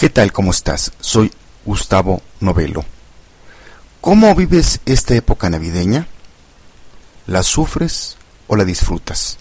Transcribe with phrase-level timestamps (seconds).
[0.00, 0.32] ¿Qué tal?
[0.32, 0.92] ¿Cómo estás?
[0.98, 1.30] Soy
[1.66, 2.86] Gustavo Novelo.
[4.00, 6.06] ¿Cómo vives esta época navideña?
[7.26, 8.16] ¿La sufres
[8.46, 9.36] o la disfrutas?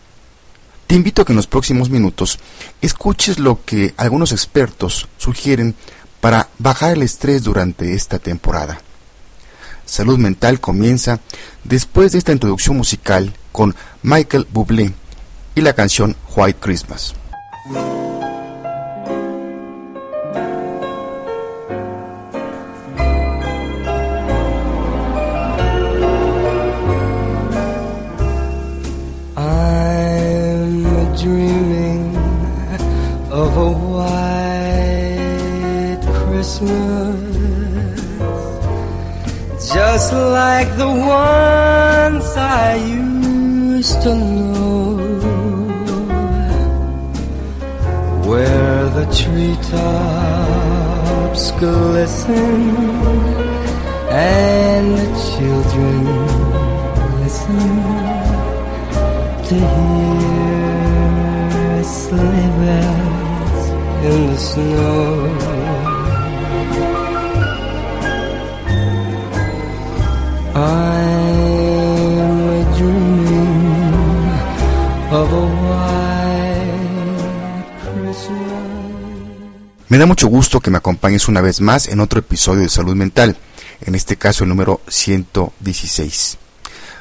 [0.85, 2.39] Te invito a que en los próximos minutos
[2.81, 5.75] escuches lo que algunos expertos sugieren
[6.19, 8.81] para bajar el estrés durante esta temporada.
[9.85, 11.21] Salud Mental comienza
[11.63, 14.91] después de esta introducción musical con Michael Bublé
[15.55, 17.15] y la canción White Christmas.
[39.73, 44.97] Just like the ones I used to know,
[48.25, 50.31] where the treetops
[51.51, 52.75] glisten
[54.09, 55.97] and the children
[57.21, 57.69] listen
[59.47, 60.63] to hear
[61.83, 63.63] sleigh bells
[64.03, 65.58] in the snow.
[79.89, 82.95] Me da mucho gusto que me acompañes una vez más en otro episodio de Salud
[82.95, 83.35] Mental,
[83.81, 86.37] en este caso el número 116.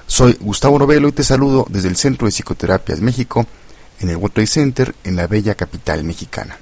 [0.06, 3.46] Soy Gustavo Novelo y te saludo desde el Centro de Psicoterapias México,
[4.00, 6.56] en el World Center, en la bella capital mexicana.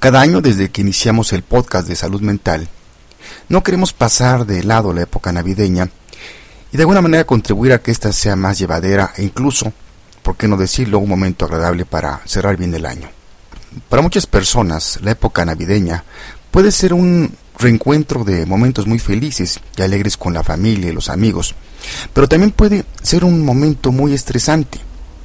[0.00, 2.68] Cada año desde que iniciamos el podcast de salud mental,
[3.48, 5.90] no queremos pasar de lado la época navideña
[6.72, 9.72] y de alguna manera contribuir a que ésta sea más llevadera e incluso,
[10.22, 13.08] por qué no decirlo, un momento agradable para cerrar bien el año.
[13.88, 16.04] Para muchas personas, la época navideña
[16.50, 21.10] puede ser un reencuentro de momentos muy felices y alegres con la familia y los
[21.10, 21.54] amigos,
[22.14, 24.78] pero también puede ser un momento muy estresante.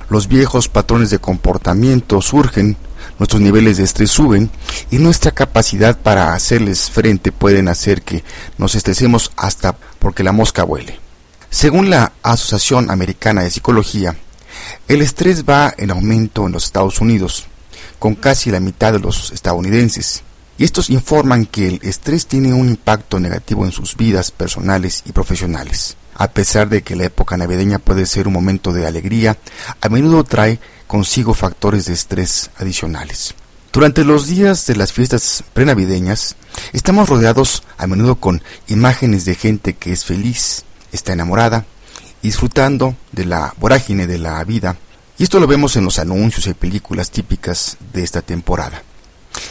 [0.09, 2.75] Los viejos patrones de comportamiento surgen,
[3.19, 4.50] nuestros niveles de estrés suben
[4.91, 8.24] y nuestra capacidad para hacerles frente pueden hacer que
[8.58, 11.06] nos estresemos hasta porque la mosca huele.
[11.50, 14.16] Según la Asociación Americana de Psicología,
[14.88, 17.47] el estrés va en aumento en los Estados Unidos,
[18.00, 20.24] con casi la mitad de los estadounidenses.
[20.58, 25.13] Y estos informan que el estrés tiene un impacto negativo en sus vidas personales y
[25.13, 25.96] profesionales.
[26.16, 29.38] A pesar de que la época navideña puede ser un momento de alegría,
[29.81, 33.35] a menudo trae consigo factores de estrés adicionales.
[33.72, 36.35] Durante los días de las fiestas prenavideñas,
[36.74, 41.66] estamos rodeados a menudo con imágenes de gente que es feliz, está enamorada,
[42.22, 44.78] disfrutando de la vorágine de la vida,
[45.18, 48.84] y esto lo vemos en los anuncios y películas típicas de esta temporada.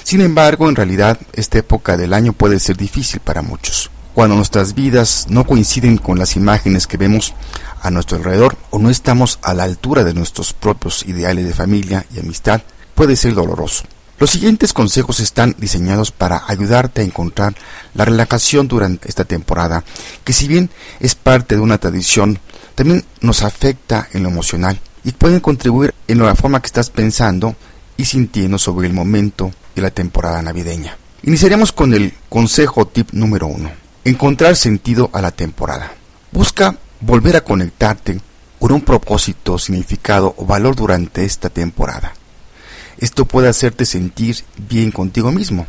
[0.05, 3.91] Sin embargo, en realidad, esta época del año puede ser difícil para muchos.
[4.15, 7.35] Cuando nuestras vidas no coinciden con las imágenes que vemos
[7.83, 12.07] a nuestro alrededor o no estamos a la altura de nuestros propios ideales de familia
[12.15, 12.63] y amistad,
[12.95, 13.85] puede ser doloroso.
[14.19, 17.54] Los siguientes consejos están diseñados para ayudarte a encontrar
[17.93, 19.84] la relajación durante esta temporada,
[20.25, 22.38] que si bien es parte de una tradición,
[22.75, 27.56] también nos afecta en lo emocional y pueden contribuir en la forma que estás pensando
[27.99, 30.97] y sintiendo sobre el momento de la temporada navideña.
[31.22, 33.71] Iniciaremos con el consejo tip número uno.
[34.04, 35.93] Encontrar sentido a la temporada.
[36.33, 38.19] Busca volver a conectarte
[38.59, 42.15] con un propósito, significado o valor durante esta temporada.
[42.99, 45.67] Esto puede hacerte sentir bien contigo mismo.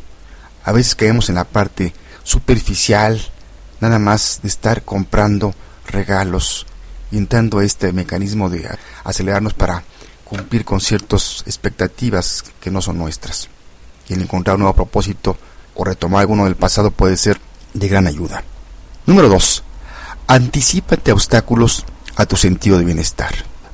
[0.64, 1.94] A veces caemos en la parte
[2.24, 3.22] superficial,
[3.80, 5.54] nada más de estar comprando
[5.88, 6.66] regalos
[7.12, 8.70] y entrando a este mecanismo de
[9.04, 9.84] acelerarnos para
[10.26, 13.50] cumplir con ciertas expectativas que no son nuestras.
[14.10, 15.38] Y el encontrar un nuevo propósito
[15.76, 17.40] o retomar alguno del pasado puede ser
[17.74, 18.44] de gran ayuda.
[19.06, 19.64] Número 2.
[20.28, 23.34] Anticípate obstáculos a tu sentido de bienestar.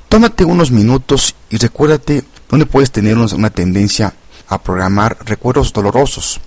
[0.09, 4.14] Tómate unos minutos y recuérdate donde puedes tener una tendencia
[4.48, 6.40] a programar recuerdos dolorosos.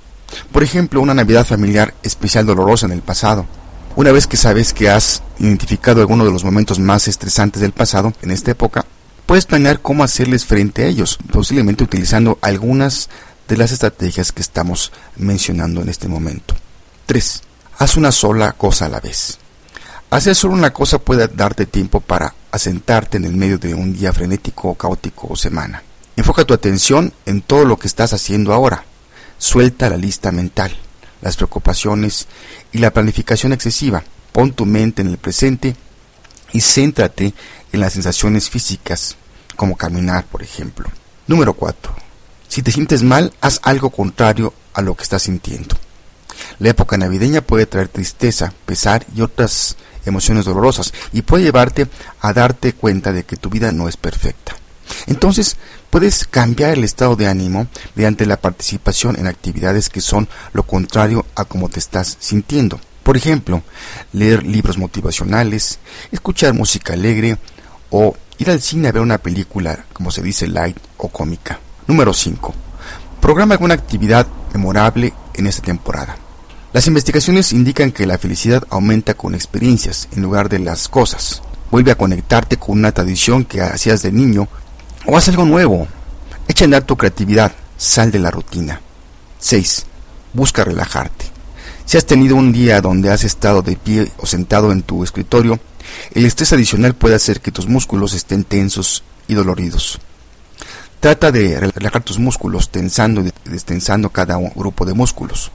[0.53, 3.47] Por ejemplo, una Navidad familiar especial dolorosa en el pasado.
[3.97, 8.13] Una vez que sabes que has identificado algunos de los momentos más estresantes del pasado
[8.23, 8.85] en esta época,
[9.25, 13.09] puedes planear cómo hacerles frente a ellos, posiblemente utilizando algunas
[13.49, 16.55] de las estrategias que estamos mencionando en este momento.
[17.07, 17.43] 3.
[17.79, 19.39] Haz una sola cosa a la vez.
[20.11, 24.13] Hacer solo una cosa puede darte tiempo para asentarte en el medio de un día
[24.13, 25.83] frenético, caótico o semana.
[26.17, 28.85] Enfoca tu atención en todo lo que estás haciendo ahora.
[29.39, 30.75] Suelta la lista mental,
[31.21, 32.27] las preocupaciones
[32.73, 34.03] y la planificación excesiva.
[34.33, 35.77] Pon tu mente en el presente
[36.53, 37.35] y céntrate
[37.73, 39.17] en las sensaciones físicas,
[39.57, 40.89] como caminar, por ejemplo.
[41.27, 41.95] Número 4.
[42.49, 45.77] Si te sientes mal, haz algo contrario a lo que estás sintiendo.
[46.59, 49.77] La época navideña puede traer tristeza, pesar y otras
[50.07, 51.89] emociones dolorosas y puede llevarte
[52.21, 54.57] a darte cuenta de que tu vida no es perfecta.
[55.07, 55.57] Entonces,
[55.97, 61.25] puedes cambiar el estado de ánimo mediante la participación en actividades que son lo contrario
[61.35, 62.79] a cómo te estás sintiendo.
[63.03, 63.63] Por ejemplo,
[64.13, 65.79] leer libros motivacionales,
[66.13, 67.39] escuchar música alegre
[67.89, 71.61] o ir al cine a ver una película, como se dice, light o cómica.
[71.87, 72.55] Número 5.
[73.23, 76.19] Programa alguna actividad memorable en esta temporada.
[76.75, 81.41] Las investigaciones indican que la felicidad aumenta con experiencias en lugar de las cosas.
[81.71, 84.47] Vuelve a conectarte con una tradición que hacías de niño
[85.07, 85.87] o haz algo nuevo.
[86.49, 88.81] Echa a andar tu creatividad, sal de la rutina.
[89.39, 89.87] 6.
[90.33, 91.27] Busca relajarte.
[91.85, 95.59] Si has tenido un día donde has estado de pie o sentado en tu escritorio,
[96.13, 100.01] el estrés adicional puede hacer que tus músculos estén tensos y doloridos.
[101.01, 105.53] Trata de relajar tus músculos tensando y destensando cada grupo de músculos.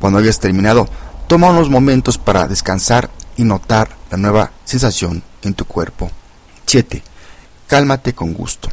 [0.00, 0.88] Cuando hayas terminado,
[1.28, 6.10] toma unos momentos para descansar y notar la nueva sensación en tu cuerpo.
[6.66, 7.02] 7.
[7.68, 8.70] Cálmate con gusto.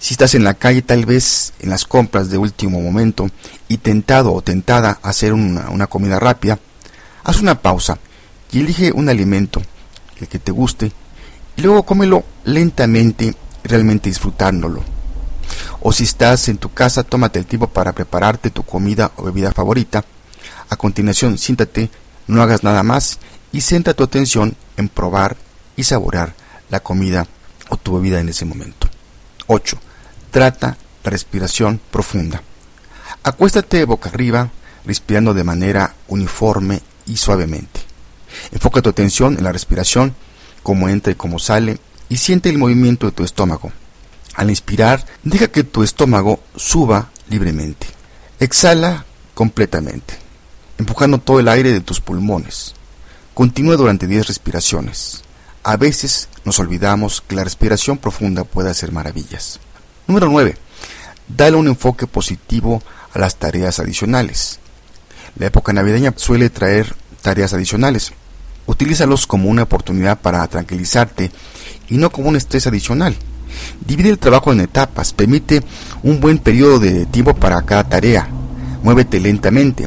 [0.00, 3.28] Si estás en la calle, tal vez en las compras de último momento
[3.68, 6.58] y tentado o tentada a hacer una, comida rápida,
[7.22, 7.98] haz una pausa
[8.50, 9.60] y elige un alimento,
[10.18, 10.90] el que te guste,
[11.54, 14.82] y luego cómelo lentamente realmente disfrutándolo.
[15.82, 19.52] O si estás en tu casa, tómate el tiempo para prepararte tu comida o bebida
[19.52, 20.02] favorita.
[20.70, 21.90] A continuación, siéntate,
[22.26, 23.18] no hagas nada más
[23.52, 25.36] y centra tu atención en probar
[25.76, 26.32] y saborear
[26.70, 27.26] la comida
[27.68, 28.88] o tu bebida en ese momento.
[29.46, 29.78] 8.
[30.30, 32.42] Trata la respiración profunda.
[33.24, 34.50] Acuéstate boca arriba,
[34.84, 37.80] respirando de manera uniforme y suavemente.
[38.52, 40.14] Enfoca tu atención en la respiración,
[40.62, 43.72] cómo entra y cómo sale, y siente el movimiento de tu estómago.
[44.34, 47.88] Al inspirar, deja que tu estómago suba libremente.
[48.38, 49.04] Exhala
[49.34, 50.14] completamente,
[50.78, 52.74] empujando todo el aire de tus pulmones.
[53.34, 55.24] Continúa durante 10 respiraciones.
[55.64, 59.58] A veces nos olvidamos que la respiración profunda puede hacer maravillas.
[60.10, 60.56] Número 9.
[61.28, 62.82] Dale un enfoque positivo
[63.14, 64.58] a las tareas adicionales.
[65.36, 68.12] La época navideña suele traer tareas adicionales.
[68.66, 71.30] Utilízalos como una oportunidad para tranquilizarte
[71.88, 73.14] y no como un estrés adicional.
[73.86, 75.62] Divide el trabajo en etapas, permite
[76.02, 78.28] un buen periodo de tiempo para cada tarea.
[78.82, 79.86] Muévete lentamente,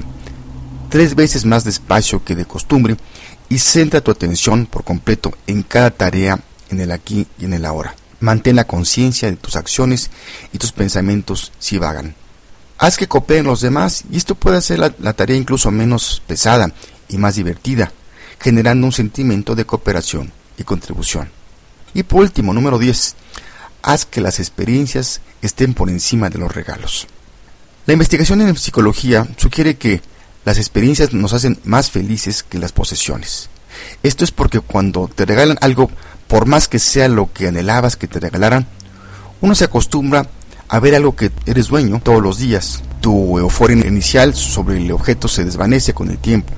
[0.88, 2.96] tres veces más despacio que de costumbre
[3.50, 6.40] y centra tu atención por completo en cada tarea
[6.70, 7.94] en el aquí y en el ahora.
[8.24, 10.10] Mantén la conciencia de tus acciones
[10.54, 12.16] y tus pensamientos si vagan.
[12.78, 16.72] Haz que cooperen los demás y esto puede hacer la, la tarea incluso menos pesada
[17.10, 17.92] y más divertida,
[18.40, 21.30] generando un sentimiento de cooperación y contribución.
[21.94, 23.16] Y por último, número 10,
[23.82, 27.08] haz que las experiencias estén por encima de los regalos.
[27.86, 30.02] La investigación en psicología sugiere que
[30.46, 33.50] las experiencias nos hacen más felices que las posesiones.
[34.02, 35.92] Esto es porque cuando te regalan algo
[36.34, 38.66] por más que sea lo que anhelabas que te regalaran,
[39.42, 40.26] uno se acostumbra
[40.68, 42.82] a ver algo que eres dueño todos los días.
[43.02, 46.52] Tu euforia inicial sobre el objeto se desvanece con el tiempo.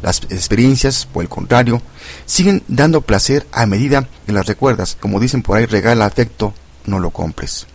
[0.00, 1.82] Las experiencias, por el contrario,
[2.24, 4.96] siguen dando placer a medida que las recuerdas.
[4.98, 6.54] Como dicen por ahí, regala afecto,
[6.86, 7.66] no lo compres.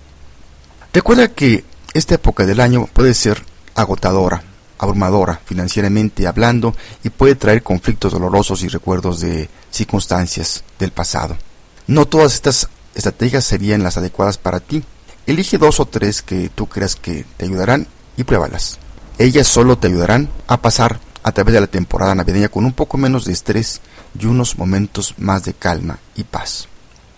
[0.92, 3.44] Recuerda que esta época del año puede ser
[3.76, 4.42] agotadora,
[4.80, 11.38] abrumadora financieramente hablando y puede traer conflictos dolorosos y recuerdos de circunstancias del pasado.
[11.86, 14.84] No todas estas estrategias serían las adecuadas para ti.
[15.28, 17.88] Elige dos o tres que tú creas que te ayudarán
[18.18, 18.80] y pruébalas.
[19.18, 22.98] Ellas solo te ayudarán a pasar a través de la temporada navideña con un poco
[22.98, 23.82] menos de estrés
[24.18, 26.68] y unos momentos más de calma y paz.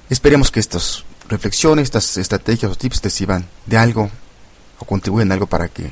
[0.09, 4.09] Esperemos que estas reflexiones, estas estrategias o tips te sirvan de algo
[4.79, 5.91] o contribuyan algo para que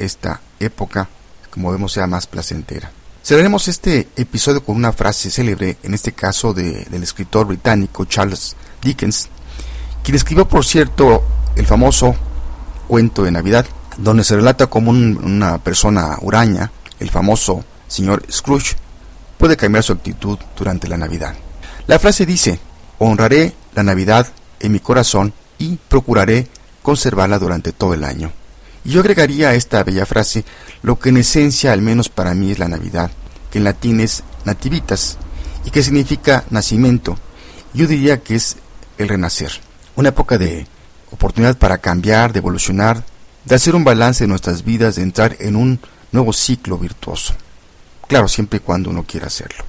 [0.00, 1.08] esta época,
[1.50, 2.90] como vemos, sea más placentera.
[3.22, 9.28] Cerraremos este episodio con una frase célebre, en este caso del escritor británico Charles Dickens,
[10.02, 11.22] quien escribió, por cierto,
[11.54, 12.16] el famoso
[12.88, 13.66] cuento de Navidad,
[13.98, 18.76] donde se relata como una persona huraña, el famoso señor Scrooge,
[19.36, 21.34] puede cambiar su actitud durante la Navidad.
[21.86, 22.58] La frase dice,
[22.98, 24.26] honraré la Navidad
[24.60, 26.48] en mi corazón y procuraré
[26.82, 28.32] conservarla durante todo el año.
[28.84, 30.44] Y yo agregaría a esta bella frase
[30.82, 33.10] lo que en esencia, al menos para mí, es la Navidad,
[33.50, 35.18] que en latín es nativitas,
[35.64, 37.18] y que significa nacimiento.
[37.74, 38.56] Yo diría que es
[38.98, 39.52] el renacer,
[39.96, 40.66] una época de
[41.10, 43.04] oportunidad para cambiar, de evolucionar,
[43.44, 45.80] de hacer un balance de nuestras vidas, de entrar en un
[46.12, 47.34] nuevo ciclo virtuoso.
[48.08, 49.64] Claro, siempre y cuando uno quiera hacerlo.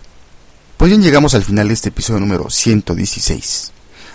[0.78, 3.72] Pues bien, llegamos al final de este episodio número 116.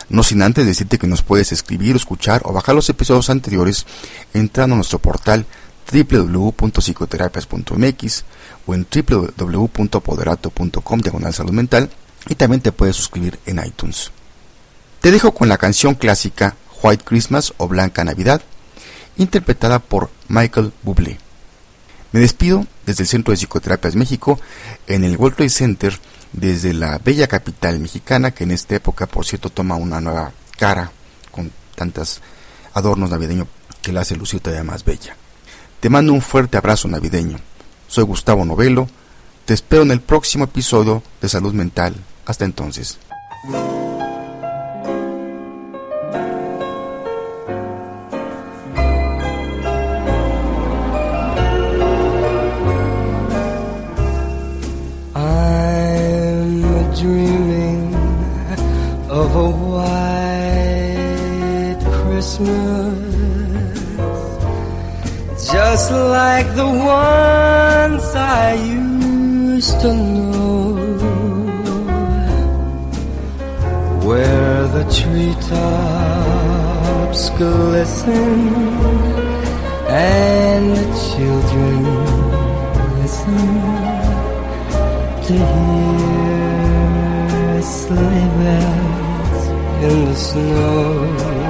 [0.08, 3.86] No sin antes decirte que nos puedes escribir, escuchar o bajar los episodios anteriores
[4.34, 5.46] entrando a nuestro portal
[5.92, 8.24] www.psicoterapias.mx
[8.66, 11.90] o en www.poderato.com diagonal salud mental
[12.28, 14.10] y también te puedes suscribir en iTunes.
[15.00, 18.42] Te dejo con la canción clásica White Christmas o Blanca Navidad,
[19.16, 21.18] interpretada por Michael Bublé.
[22.12, 24.40] Me despido desde el Centro de Psicoterapias México
[24.86, 25.98] en el World Trade Center
[26.32, 30.90] desde la bella capital mexicana que en esta época por cierto toma una nueva cara
[31.30, 32.20] con tantos
[32.74, 33.48] adornos navideños
[33.82, 35.16] que la hace lucir todavía más bella.
[35.80, 37.38] Te mando un fuerte abrazo navideño.
[37.86, 38.88] Soy Gustavo Novelo.
[39.44, 41.94] Te espero en el próximo episodio de Salud Mental.
[42.26, 42.98] Hasta entonces.
[62.26, 63.06] Christmas
[65.52, 70.74] just like the ones I used to know,
[74.02, 76.10] where the treetops
[77.38, 78.38] glisten
[79.86, 81.78] and the children
[82.98, 83.46] listen
[85.26, 86.42] to hear
[87.62, 89.42] sleigh bells
[89.84, 91.45] in the snow.